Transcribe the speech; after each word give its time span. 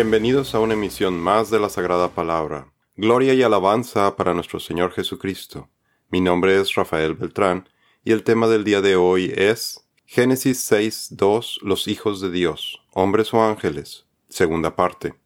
Bienvenidos 0.00 0.54
a 0.54 0.60
una 0.60 0.74
emisión 0.74 1.18
más 1.18 1.50
de 1.50 1.58
la 1.58 1.68
Sagrada 1.68 2.10
Palabra. 2.10 2.72
Gloria 2.94 3.34
y 3.34 3.42
alabanza 3.42 4.14
para 4.14 4.32
nuestro 4.32 4.60
Señor 4.60 4.92
Jesucristo. 4.92 5.70
Mi 6.08 6.20
nombre 6.20 6.56
es 6.60 6.76
Rafael 6.76 7.14
Beltrán 7.14 7.68
y 8.04 8.12
el 8.12 8.22
tema 8.22 8.46
del 8.46 8.62
día 8.62 8.80
de 8.80 8.94
hoy 8.94 9.32
es 9.34 9.88
Génesis 10.06 10.60
6, 10.60 11.16
2, 11.16 11.58
los 11.62 11.88
hijos 11.88 12.20
de 12.20 12.30
Dios, 12.30 12.80
hombres 12.92 13.34
o 13.34 13.42
ángeles, 13.42 14.06
segunda 14.28 14.76
parte. 14.76 15.16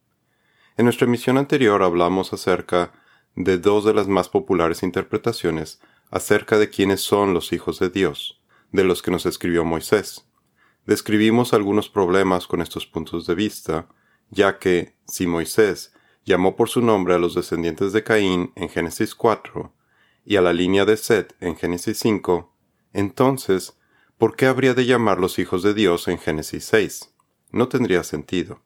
En 0.75 0.85
nuestra 0.85 1.05
emisión 1.05 1.37
anterior 1.37 1.83
hablamos 1.83 2.33
acerca 2.33 2.93
de 3.35 3.59
dos 3.59 3.85
de 3.85 3.93
las 3.93 4.07
más 4.07 4.27
populares 4.27 4.81
interpretaciones 4.81 5.81
acerca 6.09 6.57
de 6.57 6.71
quiénes 6.71 7.01
son 7.01 7.35
los 7.35 7.53
hijos 7.53 7.77
de 7.77 7.91
Dios, 7.91 8.41
de 8.71 8.83
los 8.83 9.03
que 9.03 9.11
nos 9.11 9.27
escribió 9.27 9.65
Moisés. 9.65 10.27
Describimos 10.87 11.53
algunos 11.53 11.89
problemas 11.89 12.47
con 12.47 12.59
estos 12.59 12.87
puntos 12.87 13.27
de 13.27 13.35
vista, 13.35 13.87
ya 14.33 14.57
que 14.57 14.95
si 15.07 15.27
Moisés 15.27 15.93
llamó 16.25 16.55
por 16.55 16.69
su 16.69 16.81
nombre 16.81 17.13
a 17.13 17.19
los 17.19 17.35
descendientes 17.35 17.93
de 17.93 18.03
Caín 18.03 18.51
en 18.55 18.69
Génesis 18.69 19.15
4 19.15 19.73
y 20.25 20.37
a 20.37 20.41
la 20.41 20.53
línea 20.53 20.85
de 20.85 20.97
Set 20.97 21.35
en 21.39 21.55
Génesis 21.55 21.99
5, 21.99 22.51
entonces, 22.93 23.77
¿por 24.17 24.35
qué 24.35 24.47
habría 24.47 24.73
de 24.73 24.85
llamar 24.85 25.19
los 25.19 25.37
hijos 25.39 25.63
de 25.63 25.73
Dios 25.73 26.07
en 26.07 26.17
Génesis 26.17 26.65
6? 26.65 27.13
No 27.51 27.67
tendría 27.67 28.03
sentido. 28.03 28.61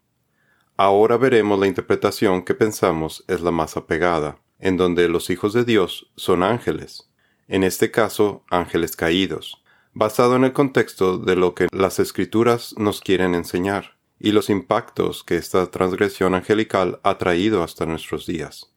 Ahora 0.77 1.17
veremos 1.17 1.59
la 1.59 1.67
interpretación 1.67 2.43
que 2.43 2.53
pensamos 2.53 3.25
es 3.27 3.41
la 3.41 3.51
más 3.51 3.75
apegada, 3.75 4.39
en 4.59 4.77
donde 4.77 5.09
los 5.09 5.29
hijos 5.29 5.53
de 5.53 5.65
Dios 5.65 6.11
son 6.15 6.43
ángeles, 6.43 7.09
en 7.47 7.63
este 7.63 7.89
caso 7.89 8.43
ángeles 8.49 8.95
caídos, 8.95 9.63
basado 9.93 10.35
en 10.35 10.43
el 10.43 10.53
contexto 10.53 11.17
de 11.17 11.35
lo 11.35 11.55
que 11.55 11.67
las 11.71 11.99
escrituras 11.99 12.75
nos 12.77 13.01
quieren 13.01 13.33
enseñar 13.33 13.96
y 14.19 14.31
los 14.31 14.49
impactos 14.49 15.23
que 15.23 15.37
esta 15.37 15.69
transgresión 15.71 16.35
angelical 16.35 16.99
ha 17.03 17.17
traído 17.17 17.63
hasta 17.63 17.85
nuestros 17.85 18.25
días. 18.25 18.71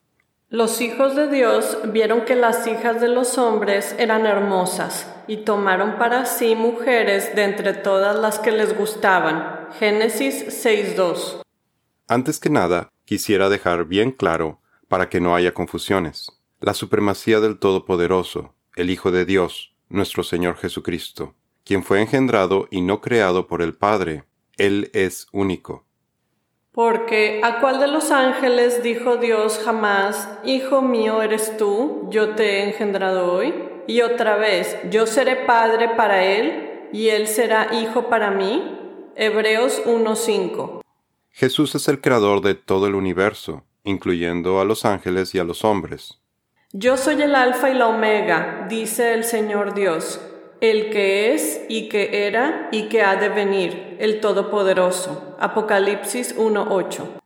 Los 0.49 0.81
hijos 0.81 1.15
de 1.15 1.29
Dios 1.29 1.79
vieron 1.93 2.25
que 2.25 2.35
las 2.35 2.67
hijas 2.67 3.01
de 3.01 3.09
los 3.09 3.39
hombres 3.39 3.95
eran 3.99 4.27
hermosas 4.27 5.07
y 5.29 5.39
tomaron 5.39 5.97
para 5.97 6.27
sí 6.27 6.57
mujeres 6.57 7.37
de 7.37 7.45
entre 7.45 7.73
todas 7.73 8.19
las 8.19 8.41
que 8.41 8.51
les 8.51 8.77
gustaban. 8.77 9.69
Génesis 9.79 10.65
6.2. 10.65 11.43
Antes 12.09 12.41
que 12.41 12.51
nada, 12.51 12.89
quisiera 13.05 13.49
dejar 13.49 13.85
bien 13.85 14.11
claro, 14.11 14.61
para 14.89 15.09
que 15.09 15.21
no 15.21 15.37
haya 15.37 15.55
confusiones, 15.55 16.33
la 16.59 16.75
supremacía 16.75 17.39
del 17.39 17.61
Todopoderoso, 17.61 18.57
el 18.75 18.91
Hijo 18.91 19.13
de 19.13 19.25
Dios, 19.25 19.73
nuestro 19.89 20.25
Señor 20.25 20.57
Jesucristo, 20.57 21.37
quien 21.65 21.85
fue 21.85 22.01
engendrado 22.01 22.67
y 22.73 22.81
no 22.81 23.01
creado 23.01 23.47
por 23.47 23.63
el 23.63 23.75
Padre. 23.75 24.25
Él 24.61 24.91
es 24.93 25.27
único. 25.33 25.87
Porque 26.71 27.41
¿a 27.43 27.61
cuál 27.61 27.81
de 27.81 27.87
los 27.87 28.11
ángeles 28.11 28.83
dijo 28.83 29.17
Dios 29.17 29.59
jamás, 29.65 30.29
Hijo 30.45 30.83
mío 30.83 31.23
eres 31.23 31.57
tú, 31.57 32.09
yo 32.11 32.35
te 32.35 32.59
he 32.59 32.65
engendrado 32.69 33.33
hoy? 33.33 33.55
Y 33.87 34.03
otra 34.03 34.37
vez, 34.37 34.77
yo 34.91 35.07
seré 35.07 35.37
padre 35.37 35.89
para 35.97 36.25
él, 36.25 36.89
y 36.93 37.09
él 37.09 37.27
será 37.27 37.75
hijo 37.75 38.11
para 38.11 38.31
mí? 38.31 38.79
Hebreos 39.17 39.83
1.5. 39.87 40.83
Jesús 41.31 41.75
es 41.75 41.89
el 41.89 42.03
creador 42.03 42.43
de 42.43 42.55
todo 42.55 42.87
el 42.87 42.95
universo, 42.95 43.65
incluyendo 43.85 44.61
a 44.61 44.67
los 44.67 44.85
ángeles 44.85 45.35
y 45.35 45.39
a 45.39 45.45
los 45.45 45.65
hombres. 45.65 46.21
Yo 46.73 46.99
soy 46.99 47.23
el 47.23 47.35
Alfa 47.35 47.71
y 47.71 47.75
la 47.75 47.87
Omega, 47.87 48.67
dice 48.69 49.15
el 49.15 49.25
Señor 49.25 49.73
Dios, 49.73 50.21
el 50.61 50.91
que 50.91 51.35
es 51.35 51.63
y 51.69 51.89
que 51.89 52.27
era 52.27 52.69
y 52.71 52.89
que 52.89 53.03
ha 53.03 53.17
de 53.17 53.31
venir, 53.31 53.97
el 53.99 54.21
Todopoderoso. 54.21 55.37
Apocalipsis 55.41 56.37
1.8. 56.37 57.21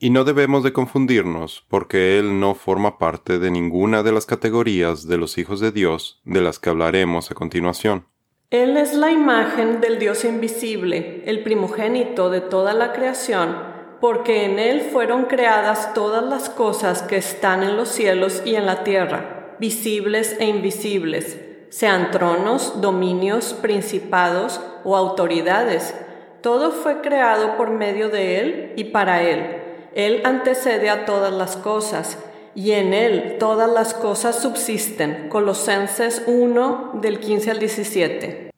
Y 0.00 0.10
no 0.10 0.24
debemos 0.24 0.62
de 0.62 0.72
confundirnos, 0.72 1.64
porque 1.68 2.18
Él 2.18 2.38
no 2.38 2.54
forma 2.54 2.98
parte 2.98 3.38
de 3.38 3.50
ninguna 3.50 4.02
de 4.02 4.12
las 4.12 4.26
categorías 4.26 5.08
de 5.08 5.16
los 5.16 5.38
hijos 5.38 5.60
de 5.60 5.72
Dios 5.72 6.20
de 6.24 6.40
las 6.40 6.58
que 6.58 6.70
hablaremos 6.70 7.30
a 7.30 7.34
continuación. 7.34 8.06
Él 8.50 8.76
es 8.76 8.94
la 8.94 9.10
imagen 9.10 9.80
del 9.80 9.98
Dios 9.98 10.24
invisible, 10.24 11.22
el 11.26 11.42
primogénito 11.42 12.30
de 12.30 12.40
toda 12.40 12.74
la 12.74 12.92
creación, 12.92 13.56
porque 14.00 14.44
en 14.44 14.58
Él 14.58 14.82
fueron 14.92 15.24
creadas 15.24 15.94
todas 15.94 16.22
las 16.22 16.48
cosas 16.48 17.02
que 17.02 17.16
están 17.16 17.62
en 17.62 17.76
los 17.76 17.88
cielos 17.88 18.42
y 18.44 18.54
en 18.54 18.66
la 18.66 18.84
tierra, 18.84 19.56
visibles 19.58 20.36
e 20.38 20.46
invisibles, 20.46 21.47
sean 21.70 22.10
tronos, 22.10 22.80
dominios, 22.80 23.54
principados 23.54 24.60
o 24.84 24.96
autoridades. 24.96 25.94
Todo 26.40 26.70
fue 26.70 27.00
creado 27.00 27.56
por 27.56 27.70
medio 27.70 28.08
de 28.08 28.40
Él 28.40 28.72
y 28.76 28.84
para 28.84 29.22
Él. 29.22 29.62
Él 29.94 30.22
antecede 30.24 30.90
a 30.90 31.04
todas 31.04 31.32
las 31.32 31.56
cosas 31.56 32.18
y 32.54 32.72
en 32.72 32.92
él 32.92 33.36
todas 33.38 33.70
las 33.70 33.94
cosas 33.94 34.42
subsisten. 34.42 35.28
Colosenses 35.28 36.22
1 36.26 36.98
del 37.00 37.20
15 37.20 37.50
al 37.52 37.58
17. 37.60 38.50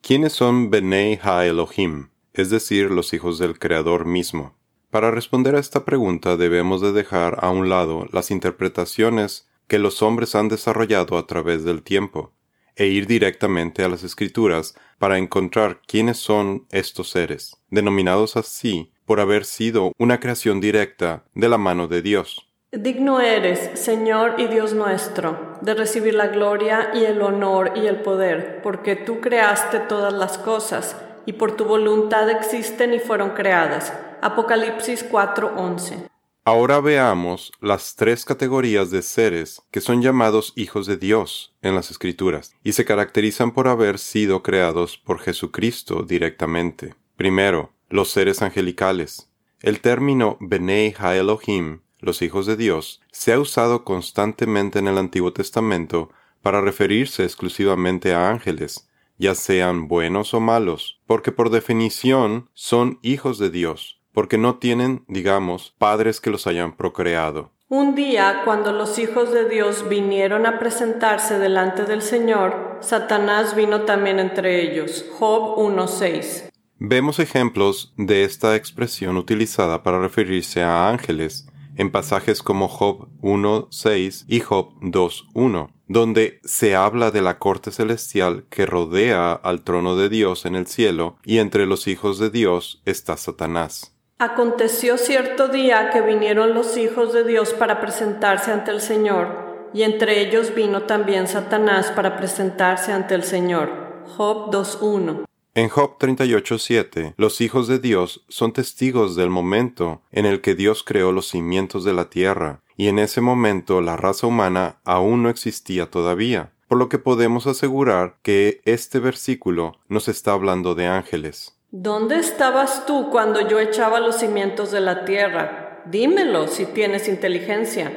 ¿Quiénes 0.00 0.32
son 0.32 0.70
Benei 0.70 1.18
Ha 1.22 1.44
Elohim, 1.46 2.10
es 2.32 2.50
decir, 2.50 2.90
los 2.90 3.12
hijos 3.12 3.38
del 3.38 3.58
Creador 3.58 4.04
mismo? 4.04 4.54
Para 4.90 5.10
responder 5.10 5.56
a 5.56 5.58
esta 5.58 5.84
pregunta 5.84 6.36
debemos 6.36 6.80
de 6.80 6.92
dejar 6.92 7.38
a 7.40 7.50
un 7.50 7.68
lado 7.68 8.06
las 8.12 8.30
interpretaciones 8.30 9.48
que 9.66 9.78
los 9.78 10.02
hombres 10.02 10.34
han 10.34 10.48
desarrollado 10.48 11.18
a 11.18 11.26
través 11.26 11.64
del 11.64 11.82
tiempo, 11.82 12.32
e 12.76 12.86
ir 12.86 13.06
directamente 13.06 13.84
a 13.84 13.88
las 13.88 14.02
escrituras 14.02 14.74
para 14.98 15.18
encontrar 15.18 15.80
quiénes 15.86 16.18
son 16.18 16.66
estos 16.70 17.10
seres, 17.10 17.56
denominados 17.70 18.36
así 18.36 18.92
por 19.04 19.20
haber 19.20 19.44
sido 19.44 19.92
una 19.98 20.20
creación 20.20 20.60
directa 20.60 21.24
de 21.34 21.48
la 21.48 21.58
mano 21.58 21.88
de 21.88 22.02
Dios. 22.02 22.48
Digno 22.70 23.20
eres, 23.20 23.78
Señor 23.78 24.36
y 24.38 24.46
Dios 24.46 24.72
nuestro, 24.72 25.58
de 25.60 25.74
recibir 25.74 26.14
la 26.14 26.28
gloria 26.28 26.90
y 26.94 27.04
el 27.04 27.20
honor 27.20 27.72
y 27.74 27.86
el 27.86 27.96
poder, 27.96 28.60
porque 28.62 28.96
tú 28.96 29.20
creaste 29.20 29.78
todas 29.80 30.14
las 30.14 30.38
cosas, 30.38 30.96
y 31.26 31.34
por 31.34 31.54
tu 31.54 31.66
voluntad 31.66 32.30
existen 32.30 32.94
y 32.94 32.98
fueron 32.98 33.30
creadas. 33.30 33.92
Apocalipsis 34.22 35.04
4:11. 35.04 36.08
Ahora 36.44 36.80
veamos 36.80 37.52
las 37.60 37.94
tres 37.94 38.24
categorías 38.24 38.90
de 38.90 39.02
seres 39.02 39.62
que 39.70 39.80
son 39.80 40.02
llamados 40.02 40.52
hijos 40.56 40.86
de 40.86 40.96
Dios 40.96 41.54
en 41.62 41.74
las 41.74 41.90
Escrituras, 41.90 42.54
y 42.64 42.72
se 42.72 42.84
caracterizan 42.84 43.52
por 43.52 43.68
haber 43.68 43.98
sido 43.98 44.42
creados 44.42 44.98
por 44.98 45.20
Jesucristo 45.20 46.02
directamente. 46.02 46.94
Primero, 47.16 47.72
los 47.88 48.10
seres 48.10 48.42
angelicales. 48.42 49.30
El 49.60 49.80
término 49.80 50.36
Benei 50.40 50.94
Ha 50.98 51.14
Elohim 51.16 51.80
los 52.02 52.20
hijos 52.20 52.46
de 52.46 52.56
Dios, 52.56 53.00
se 53.12 53.32
ha 53.32 53.38
usado 53.38 53.84
constantemente 53.84 54.80
en 54.80 54.88
el 54.88 54.98
Antiguo 54.98 55.32
Testamento 55.32 56.10
para 56.42 56.60
referirse 56.60 57.22
exclusivamente 57.22 58.12
a 58.12 58.28
ángeles, 58.28 58.88
ya 59.18 59.36
sean 59.36 59.86
buenos 59.86 60.34
o 60.34 60.40
malos, 60.40 61.00
porque 61.06 61.30
por 61.30 61.50
definición 61.50 62.50
son 62.54 62.98
hijos 63.02 63.38
de 63.38 63.50
Dios, 63.50 64.01
porque 64.12 64.38
no 64.38 64.56
tienen, 64.56 65.04
digamos, 65.08 65.74
padres 65.78 66.20
que 66.20 66.30
los 66.30 66.46
hayan 66.46 66.76
procreado. 66.76 67.50
Un 67.68 67.94
día, 67.94 68.42
cuando 68.44 68.70
los 68.72 68.98
hijos 68.98 69.32
de 69.32 69.48
Dios 69.48 69.88
vinieron 69.88 70.44
a 70.44 70.58
presentarse 70.58 71.38
delante 71.38 71.84
del 71.84 72.02
Señor, 72.02 72.76
Satanás 72.80 73.56
vino 73.56 73.82
también 73.82 74.20
entre 74.20 74.60
ellos. 74.60 75.06
Job 75.18 75.56
1.6. 75.56 76.50
Vemos 76.78 77.18
ejemplos 77.18 77.94
de 77.96 78.24
esta 78.24 78.56
expresión 78.56 79.16
utilizada 79.16 79.82
para 79.82 80.00
referirse 80.00 80.62
a 80.62 80.90
ángeles 80.90 81.46
en 81.76 81.90
pasajes 81.90 82.42
como 82.42 82.68
Job 82.68 83.08
1.6 83.22 84.24
y 84.28 84.40
Job 84.40 84.74
2.1, 84.80 85.70
donde 85.88 86.40
se 86.44 86.74
habla 86.74 87.10
de 87.10 87.22
la 87.22 87.38
corte 87.38 87.70
celestial 87.70 88.44
que 88.50 88.66
rodea 88.66 89.32
al 89.32 89.62
trono 89.62 89.96
de 89.96 90.08
Dios 90.08 90.44
en 90.44 90.56
el 90.56 90.66
cielo 90.66 91.16
y 91.24 91.38
entre 91.38 91.66
los 91.66 91.86
hijos 91.86 92.18
de 92.18 92.30
Dios 92.30 92.82
está 92.84 93.16
Satanás. 93.16 93.96
Aconteció 94.22 94.98
cierto 94.98 95.48
día 95.48 95.90
que 95.90 96.00
vinieron 96.00 96.54
los 96.54 96.76
hijos 96.76 97.12
de 97.12 97.24
Dios 97.24 97.54
para 97.54 97.80
presentarse 97.80 98.52
ante 98.52 98.70
el 98.70 98.80
Señor, 98.80 99.66
y 99.74 99.82
entre 99.82 100.20
ellos 100.20 100.54
vino 100.54 100.84
también 100.84 101.26
Satanás 101.26 101.90
para 101.90 102.16
presentarse 102.16 102.92
ante 102.92 103.16
el 103.16 103.24
Señor. 103.24 104.04
Job 104.16 104.52
2.1. 104.52 105.24
En 105.56 105.68
Job 105.68 105.98
38:7, 105.98 107.14
los 107.16 107.40
hijos 107.40 107.66
de 107.66 107.80
Dios 107.80 108.24
son 108.28 108.52
testigos 108.52 109.16
del 109.16 109.28
momento 109.28 110.02
en 110.12 110.24
el 110.24 110.40
que 110.40 110.54
Dios 110.54 110.84
creó 110.84 111.10
los 111.10 111.26
cimientos 111.26 111.82
de 111.82 111.92
la 111.92 112.08
tierra, 112.08 112.60
y 112.76 112.86
en 112.86 113.00
ese 113.00 113.20
momento 113.20 113.80
la 113.80 113.96
raza 113.96 114.28
humana 114.28 114.76
aún 114.84 115.24
no 115.24 115.30
existía 115.30 115.90
todavía, 115.90 116.52
por 116.68 116.78
lo 116.78 116.88
que 116.88 117.00
podemos 117.00 117.48
asegurar 117.48 118.18
que 118.22 118.60
este 118.66 119.00
versículo 119.00 119.80
nos 119.88 120.06
está 120.06 120.30
hablando 120.30 120.76
de 120.76 120.86
ángeles. 120.86 121.58
¿Dónde 121.74 122.16
estabas 122.16 122.84
tú 122.84 123.08
cuando 123.08 123.48
yo 123.48 123.58
echaba 123.58 123.98
los 123.98 124.16
cimientos 124.16 124.70
de 124.72 124.80
la 124.80 125.06
tierra? 125.06 125.80
Dímelo 125.86 126.46
si 126.46 126.66
tienes 126.66 127.08
inteligencia. 127.08 127.90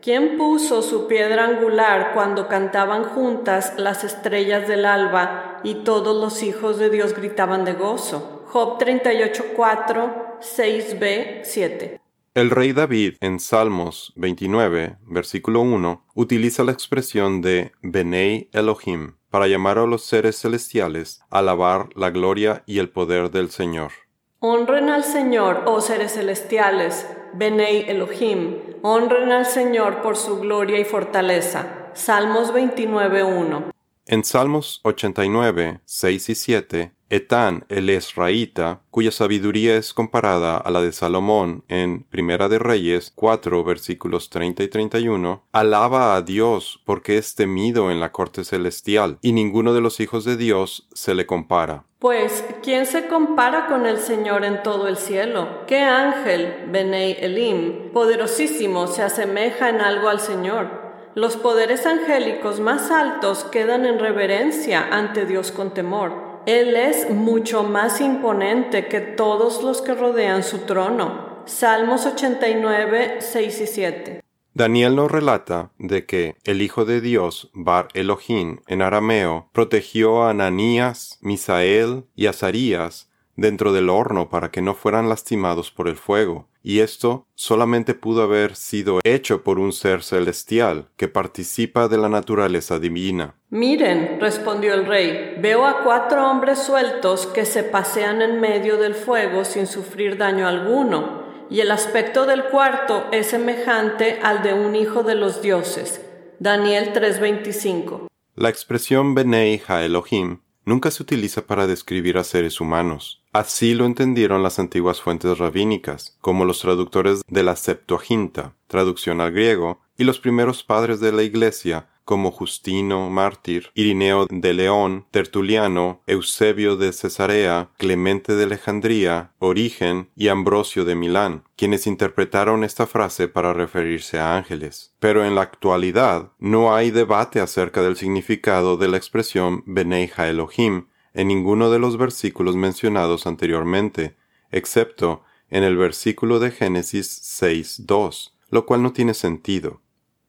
¿Quién 0.00 0.38
puso 0.38 0.80
su 0.80 1.06
piedra 1.08 1.44
angular 1.44 2.12
cuando 2.14 2.48
cantaban 2.48 3.04
juntas 3.04 3.74
las 3.76 4.02
estrellas 4.02 4.66
del 4.66 4.86
alba 4.86 5.60
y 5.62 5.84
todos 5.84 6.16
los 6.16 6.42
hijos 6.42 6.78
de 6.78 6.88
Dios 6.88 7.14
gritaban 7.14 7.66
de 7.66 7.74
gozo? 7.74 8.46
Job 8.46 8.78
38:4, 8.78 10.38
6b, 10.40 11.40
7. 11.42 12.00
El 12.34 12.50
rey 12.50 12.72
David 12.72 13.16
en 13.20 13.40
Salmos 13.40 14.12
29, 14.16 14.98
versículo 15.06 15.60
1, 15.60 16.04
utiliza 16.14 16.62
la 16.62 16.72
expresión 16.72 17.40
de 17.40 17.72
Benei 17.82 18.48
Elohim 18.52 19.14
para 19.30 19.48
llamar 19.48 19.78
a 19.78 19.86
los 19.86 20.04
seres 20.04 20.36
celestiales 20.38 21.20
a 21.30 21.38
alabar 21.38 21.88
la 21.96 22.10
gloria 22.10 22.62
y 22.66 22.78
el 22.78 22.90
poder 22.90 23.30
del 23.30 23.50
Señor. 23.50 23.92
Honren 24.40 24.88
al 24.88 25.04
Señor, 25.04 25.64
oh 25.66 25.80
seres 25.80 26.12
celestiales, 26.12 27.06
Benei 27.34 27.88
Elohim, 27.88 28.58
honren 28.82 29.32
al 29.32 29.46
Señor 29.46 30.00
por 30.02 30.16
su 30.16 30.38
gloria 30.38 30.78
y 30.78 30.84
fortaleza. 30.84 31.90
Salmos 31.94 32.52
29.1. 32.54 33.70
En 34.06 34.24
Salmos 34.24 34.80
89, 34.84 35.80
6 35.84 36.28
y 36.28 36.34
7, 36.34 36.92
Etán 37.10 37.64
el 37.68 37.88
Esraíta, 37.88 38.80
cuya 38.90 39.10
sabiduría 39.10 39.76
es 39.76 39.94
comparada 39.94 40.56
a 40.58 40.70
la 40.70 40.82
de 40.82 40.92
Salomón 40.92 41.64
en 41.68 42.02
Primera 42.04 42.48
de 42.48 42.58
Reyes 42.58 43.12
4 43.14 43.64
versículos 43.64 44.28
30 44.28 44.62
y 44.62 44.68
31, 44.68 45.42
alaba 45.52 46.16
a 46.16 46.22
Dios 46.22 46.82
porque 46.84 47.16
es 47.16 47.34
temido 47.34 47.90
en 47.90 48.00
la 48.00 48.12
corte 48.12 48.44
celestial, 48.44 49.18
y 49.22 49.32
ninguno 49.32 49.72
de 49.72 49.80
los 49.80 50.00
hijos 50.00 50.24
de 50.24 50.36
Dios 50.36 50.86
se 50.92 51.14
le 51.14 51.26
compara. 51.26 51.84
Pues, 51.98 52.44
¿quién 52.62 52.86
se 52.86 53.08
compara 53.08 53.66
con 53.66 53.86
el 53.86 53.98
Señor 53.98 54.44
en 54.44 54.62
todo 54.62 54.86
el 54.86 54.96
cielo? 54.96 55.66
¿Qué 55.66 55.80
ángel, 55.80 56.66
Benei 56.68 57.16
Elim, 57.20 57.90
poderosísimo, 57.92 58.86
se 58.86 59.02
asemeja 59.02 59.68
en 59.68 59.80
algo 59.80 60.08
al 60.08 60.20
Señor? 60.20 60.88
Los 61.14 61.36
poderes 61.36 61.86
angélicos 61.86 62.60
más 62.60 62.92
altos 62.92 63.42
quedan 63.44 63.84
en 63.86 63.98
reverencia 63.98 64.86
ante 64.92 65.26
Dios 65.26 65.50
con 65.50 65.74
temor. 65.74 66.27
Él 66.48 66.76
es 66.76 67.10
mucho 67.10 67.62
más 67.62 68.00
imponente 68.00 68.88
que 68.88 69.00
todos 69.00 69.62
los 69.62 69.82
que 69.82 69.94
rodean 69.94 70.42
su 70.42 70.60
trono. 70.60 71.42
Salmos 71.44 72.06
89, 72.06 73.18
6 73.20 73.60
y 73.60 73.66
7. 73.66 74.24
Daniel 74.54 74.96
nos 74.96 75.10
relata 75.10 75.72
de 75.78 76.06
que 76.06 76.36
el 76.44 76.62
Hijo 76.62 76.86
de 76.86 77.02
Dios, 77.02 77.50
Bar 77.52 77.88
Elohim, 77.92 78.60
en 78.66 78.80
arameo, 78.80 79.50
protegió 79.52 80.22
a 80.22 80.30
Ananías, 80.30 81.18
Misael 81.20 82.06
y 82.16 82.28
Azarías 82.28 83.10
dentro 83.36 83.74
del 83.74 83.90
horno 83.90 84.30
para 84.30 84.50
que 84.50 84.62
no 84.62 84.74
fueran 84.74 85.10
lastimados 85.10 85.70
por 85.70 85.86
el 85.86 85.96
fuego 85.96 86.48
y 86.68 86.80
esto 86.80 87.26
solamente 87.34 87.94
pudo 87.94 88.22
haber 88.22 88.54
sido 88.54 89.00
hecho 89.02 89.42
por 89.42 89.58
un 89.58 89.72
ser 89.72 90.02
celestial 90.02 90.90
que 90.98 91.08
participa 91.08 91.88
de 91.88 91.96
la 91.96 92.10
naturaleza 92.10 92.78
divina. 92.78 93.36
Miren, 93.48 94.20
respondió 94.20 94.74
el 94.74 94.84
rey, 94.84 95.36
veo 95.40 95.64
a 95.64 95.82
cuatro 95.82 96.30
hombres 96.30 96.58
sueltos 96.58 97.24
que 97.24 97.46
se 97.46 97.62
pasean 97.62 98.20
en 98.20 98.38
medio 98.38 98.76
del 98.76 98.94
fuego 98.94 99.46
sin 99.46 99.66
sufrir 99.66 100.18
daño 100.18 100.46
alguno, 100.46 101.22
y 101.48 101.60
el 101.60 101.70
aspecto 101.70 102.26
del 102.26 102.44
cuarto 102.44 103.06
es 103.12 103.28
semejante 103.28 104.18
al 104.22 104.42
de 104.42 104.52
un 104.52 104.76
hijo 104.76 105.02
de 105.02 105.14
los 105.14 105.40
dioses. 105.40 106.04
Daniel 106.38 106.92
3:25. 106.92 108.08
La 108.34 108.50
expresión 108.50 109.14
Benei 109.14 109.62
Ha 109.66 109.86
Elohim 109.86 110.40
nunca 110.66 110.90
se 110.90 111.02
utiliza 111.02 111.46
para 111.46 111.66
describir 111.66 112.18
a 112.18 112.24
seres 112.24 112.60
humanos. 112.60 113.17
Así 113.32 113.74
lo 113.74 113.84
entendieron 113.84 114.42
las 114.42 114.58
antiguas 114.58 115.00
fuentes 115.00 115.38
rabínicas, 115.38 116.16
como 116.20 116.44
los 116.44 116.60
traductores 116.60 117.22
de 117.28 117.42
la 117.42 117.56
Septuaginta, 117.56 118.54
traducción 118.66 119.20
al 119.20 119.32
griego, 119.32 119.80
y 119.96 120.04
los 120.04 120.20
primeros 120.20 120.62
padres 120.62 121.00
de 121.00 121.12
la 121.12 121.22
Iglesia, 121.22 121.88
como 122.08 122.30
Justino, 122.30 123.10
mártir, 123.10 123.68
Irineo 123.74 124.26
de 124.30 124.54
León, 124.54 125.04
Tertuliano, 125.10 126.00
Eusebio 126.06 126.76
de 126.76 126.94
Cesarea, 126.94 127.68
Clemente 127.76 128.34
de 128.34 128.44
Alejandría, 128.44 129.32
Origen 129.40 130.08
y 130.16 130.28
Ambrosio 130.28 130.86
de 130.86 130.94
Milán, 130.94 131.44
quienes 131.54 131.86
interpretaron 131.86 132.64
esta 132.64 132.86
frase 132.86 133.28
para 133.28 133.52
referirse 133.52 134.18
a 134.18 134.38
ángeles. 134.38 134.94
Pero 135.00 135.22
en 135.26 135.34
la 135.34 135.42
actualidad 135.42 136.32
no 136.38 136.74
hay 136.74 136.90
debate 136.90 137.40
acerca 137.40 137.82
del 137.82 137.96
significado 137.96 138.78
de 138.78 138.88
la 138.88 138.96
expresión 138.96 139.62
Beneja 139.66 140.30
Elohim 140.30 140.86
en 141.14 141.28
ninguno 141.28 141.70
de 141.70 141.78
los 141.78 141.96
versículos 141.96 142.56
mencionados 142.56 143.26
anteriormente, 143.26 144.16
excepto 144.50 145.22
en 145.50 145.64
el 145.64 145.76
versículo 145.76 146.38
de 146.38 146.50
Génesis 146.50 147.20
6.2, 147.42 148.32
lo 148.50 148.66
cual 148.66 148.82
no 148.82 148.92
tiene 148.92 149.14
sentido. 149.14 149.80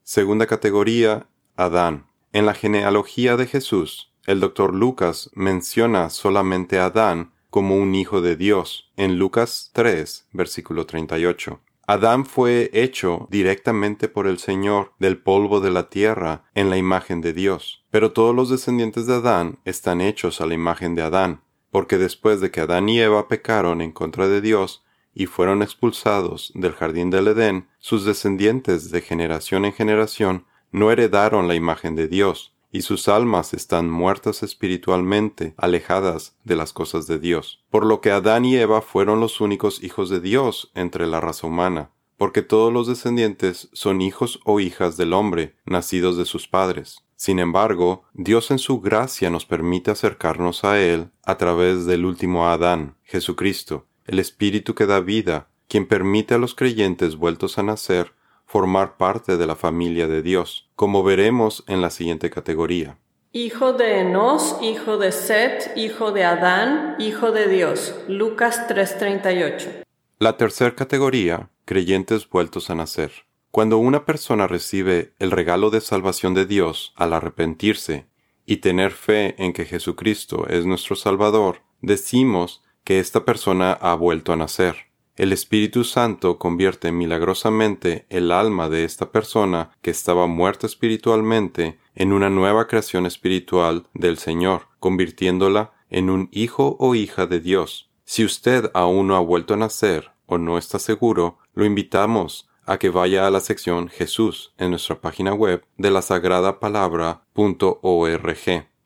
Segunda 0.03 0.47
categoría 0.47 1.27
Adán. 1.55 2.07
En 2.31 2.45
la 2.45 2.53
genealogía 2.53 3.35
de 3.35 3.47
Jesús, 3.47 4.13
el 4.25 4.39
doctor 4.39 4.73
Lucas 4.73 5.29
menciona 5.33 6.09
solamente 6.09 6.79
a 6.79 6.85
Adán 6.85 7.33
como 7.49 7.75
un 7.75 7.95
hijo 7.95 8.21
de 8.21 8.35
Dios 8.35 8.91
en 8.95 9.17
Lucas 9.17 9.71
3, 9.73 10.27
versículo 10.31 10.85
38. 10.85 11.59
Adán 11.89 12.27
fue 12.27 12.69
hecho 12.71 13.27
directamente 13.31 14.09
por 14.09 14.27
el 14.27 14.37
Señor 14.37 14.93
del 14.99 15.17
polvo 15.17 15.59
de 15.59 15.71
la 15.71 15.89
tierra 15.89 16.43
en 16.53 16.69
la 16.69 16.77
imagen 16.77 17.19
de 17.19 17.33
Dios, 17.33 17.83
pero 17.89 18.11
todos 18.11 18.35
los 18.35 18.51
descendientes 18.51 19.07
de 19.07 19.15
Adán 19.15 19.57
están 19.65 19.99
hechos 19.99 20.39
a 20.39 20.45
la 20.45 20.53
imagen 20.53 20.93
de 20.93 21.01
Adán, 21.01 21.41
porque 21.71 21.97
después 21.97 22.41
de 22.41 22.51
que 22.51 22.61
Adán 22.61 22.89
y 22.89 22.99
Eva 22.99 23.27
pecaron 23.27 23.81
en 23.81 23.91
contra 23.91 24.27
de 24.27 24.39
Dios 24.39 24.83
y 25.15 25.25
fueron 25.25 25.63
expulsados 25.63 26.51
del 26.53 26.73
jardín 26.73 27.09
del 27.09 27.29
Edén, 27.29 27.69
sus 27.79 28.05
descendientes 28.05 28.91
de 28.91 29.01
generación 29.01 29.65
en 29.65 29.73
generación 29.73 30.45
no 30.71 30.91
heredaron 30.91 31.47
la 31.47 31.55
imagen 31.55 31.95
de 31.95 32.07
Dios, 32.07 32.53
y 32.71 32.81
sus 32.81 33.07
almas 33.07 33.53
están 33.53 33.89
muertas 33.89 34.43
espiritualmente, 34.43 35.53
alejadas 35.57 36.35
de 36.43 36.55
las 36.55 36.73
cosas 36.73 37.07
de 37.07 37.19
Dios. 37.19 37.63
Por 37.69 37.85
lo 37.85 38.01
que 38.01 38.11
Adán 38.11 38.45
y 38.45 38.55
Eva 38.55 38.81
fueron 38.81 39.19
los 39.19 39.41
únicos 39.41 39.83
hijos 39.83 40.09
de 40.09 40.19
Dios 40.19 40.71
entre 40.75 41.07
la 41.07 41.19
raza 41.19 41.47
humana, 41.47 41.91
porque 42.17 42.41
todos 42.41 42.71
los 42.71 42.87
descendientes 42.87 43.69
son 43.73 44.01
hijos 44.01 44.39
o 44.45 44.59
hijas 44.59 44.97
del 44.97 45.13
hombre, 45.13 45.55
nacidos 45.65 46.17
de 46.17 46.25
sus 46.25 46.47
padres. 46.47 47.03
Sin 47.15 47.39
embargo, 47.39 48.03
Dios 48.13 48.51
en 48.51 48.59
su 48.59 48.79
gracia 48.79 49.29
nos 49.29 49.45
permite 49.45 49.91
acercarnos 49.91 50.63
a 50.63 50.79
Él 50.79 51.09
a 51.23 51.37
través 51.37 51.85
del 51.85 52.05
último 52.05 52.47
Adán, 52.47 52.95
Jesucristo, 53.03 53.87
el 54.05 54.19
Espíritu 54.19 54.73
que 54.73 54.85
da 54.85 54.99
vida, 54.99 55.49
quien 55.67 55.85
permite 55.85 56.33
a 56.33 56.37
los 56.37 56.55
creyentes 56.55 57.15
vueltos 57.15 57.57
a 57.57 57.63
nacer 57.63 58.13
formar 58.49 58.97
parte 58.97 59.37
de 59.37 59.45
la 59.45 59.55
familia 59.55 60.07
de 60.07 60.23
Dios, 60.23 60.67
como 60.75 61.03
veremos 61.03 61.63
en 61.67 61.81
la 61.81 61.91
siguiente 61.91 62.31
categoría. 62.31 62.97
Hijo 63.31 63.73
de 63.73 63.99
Enos, 63.99 64.57
hijo 64.63 64.97
de 64.97 65.11
Set, 65.11 65.71
hijo 65.75 66.11
de 66.11 66.23
Adán, 66.23 66.95
hijo 66.97 67.31
de 67.31 67.47
Dios. 67.47 67.93
Lucas 68.07 68.67
3:38. 68.67 69.83
La 70.17 70.35
tercera 70.35 70.75
categoría, 70.75 71.51
creyentes 71.65 72.27
vueltos 72.27 72.71
a 72.71 72.75
nacer. 72.75 73.11
Cuando 73.51 73.77
una 73.77 74.03
persona 74.05 74.47
recibe 74.47 75.13
el 75.19 75.29
regalo 75.29 75.69
de 75.69 75.81
salvación 75.81 76.33
de 76.33 76.47
Dios 76.47 76.93
al 76.95 77.13
arrepentirse 77.13 78.07
y 78.47 78.57
tener 78.57 78.91
fe 78.91 79.35
en 79.37 79.53
que 79.53 79.65
Jesucristo 79.65 80.47
es 80.47 80.65
nuestro 80.65 80.95
Salvador, 80.95 81.61
decimos 81.81 82.63
que 82.83 82.99
esta 82.99 83.25
persona 83.25 83.73
ha 83.73 83.93
vuelto 83.93 84.33
a 84.33 84.37
nacer. 84.37 84.88
El 85.19 85.33
Espíritu 85.33 85.83
Santo 85.83 86.37
convierte 86.37 86.93
milagrosamente 86.93 88.05
el 88.07 88.31
alma 88.31 88.69
de 88.69 88.85
esta 88.85 89.11
persona 89.11 89.71
que 89.81 89.91
estaba 89.91 90.27
muerta 90.27 90.65
espiritualmente 90.65 91.77
en 91.93 92.13
una 92.13 92.29
nueva 92.29 92.67
creación 92.67 93.05
espiritual 93.05 93.85
del 93.93 94.17
Señor, 94.17 94.67
convirtiéndola 94.79 95.73
en 95.89 96.09
un 96.09 96.29
hijo 96.31 96.77
o 96.79 96.95
hija 96.95 97.25
de 97.25 97.41
Dios. 97.41 97.89
Si 98.05 98.23
usted 98.23 98.71
aún 98.73 99.07
no 99.07 99.17
ha 99.17 99.19
vuelto 99.19 99.55
a 99.55 99.57
nacer 99.57 100.09
o 100.25 100.37
no 100.37 100.57
está 100.57 100.79
seguro, 100.79 101.39
lo 101.53 101.65
invitamos 101.65 102.49
a 102.65 102.77
que 102.77 102.89
vaya 102.89 103.27
a 103.27 103.29
la 103.29 103.41
sección 103.41 103.89
Jesús 103.89 104.53
en 104.57 104.69
nuestra 104.69 105.01
página 105.01 105.33
web 105.33 105.65
de 105.75 105.91
la 105.91 106.01
sagrada 106.01 106.61
palabra.org. 106.61 107.25